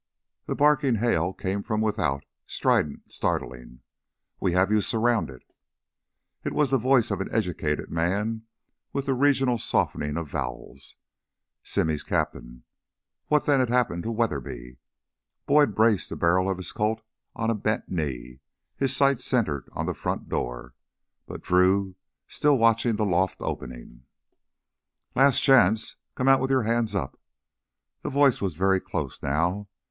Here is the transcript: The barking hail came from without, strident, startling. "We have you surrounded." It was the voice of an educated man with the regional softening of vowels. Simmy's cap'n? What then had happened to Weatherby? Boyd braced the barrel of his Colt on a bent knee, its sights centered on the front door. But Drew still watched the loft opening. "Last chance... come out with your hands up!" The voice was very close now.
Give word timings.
The 0.47 0.55
barking 0.55 0.95
hail 0.95 1.31
came 1.31 1.61
from 1.61 1.79
without, 1.79 2.23
strident, 2.47 3.11
startling. 3.11 3.81
"We 4.39 4.53
have 4.53 4.71
you 4.71 4.81
surrounded." 4.81 5.43
It 6.43 6.53
was 6.53 6.71
the 6.71 6.79
voice 6.79 7.11
of 7.11 7.21
an 7.21 7.29
educated 7.31 7.91
man 7.91 8.41
with 8.93 9.05
the 9.05 9.13
regional 9.13 9.59
softening 9.59 10.17
of 10.17 10.27
vowels. 10.27 10.95
Simmy's 11.61 12.01
cap'n? 12.01 12.63
What 13.27 13.45
then 13.45 13.59
had 13.59 13.69
happened 13.69 14.01
to 14.01 14.11
Weatherby? 14.11 14.79
Boyd 15.45 15.75
braced 15.75 16.09
the 16.09 16.15
barrel 16.15 16.49
of 16.49 16.57
his 16.57 16.71
Colt 16.71 17.03
on 17.35 17.51
a 17.51 17.53
bent 17.53 17.87
knee, 17.87 18.39
its 18.79 18.93
sights 18.93 19.23
centered 19.23 19.69
on 19.71 19.85
the 19.85 19.93
front 19.93 20.27
door. 20.27 20.73
But 21.27 21.43
Drew 21.43 21.93
still 22.27 22.57
watched 22.57 22.85
the 22.97 23.05
loft 23.05 23.37
opening. 23.39 24.05
"Last 25.13 25.41
chance... 25.41 25.95
come 26.15 26.27
out 26.27 26.39
with 26.39 26.49
your 26.49 26.63
hands 26.63 26.95
up!" 26.95 27.19
The 28.01 28.09
voice 28.09 28.41
was 28.41 28.55
very 28.55 28.79
close 28.79 29.21
now. 29.21 29.67